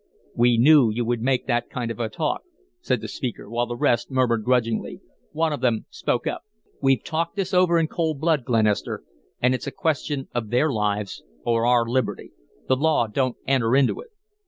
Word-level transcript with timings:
"We 0.33 0.57
knew 0.57 0.89
you 0.89 1.05
would 1.05 1.21
make 1.21 1.45
that 1.45 1.69
kind 1.69 1.91
of 1.91 1.99
a 1.99 2.09
talk," 2.09 2.41
said 2.79 3.01
the 3.01 3.07
speaker, 3.07 3.47
while 3.47 3.67
the 3.67 3.75
rest 3.77 4.09
murmured 4.09 4.43
grudgingly. 4.43 4.99
One 5.31 5.53
of 5.53 5.61
them 5.61 5.85
spoke 5.91 6.25
up. 6.25 6.41
"We've 6.81 7.03
talked 7.03 7.35
this 7.35 7.53
over 7.53 7.77
in 7.77 7.85
cold 7.87 8.19
blood, 8.19 8.43
Glenister, 8.43 9.03
and 9.43 9.53
it's 9.53 9.67
a 9.67 9.71
question 9.71 10.27
of 10.33 10.49
their 10.49 10.71
lives 10.71 11.21
or 11.45 11.67
our 11.67 11.85
liberty. 11.87 12.31
The 12.67 12.75
law 12.77 13.05
don't 13.05 13.37
enter 13.45 13.75
into 13.75 14.01
it." 14.01 14.09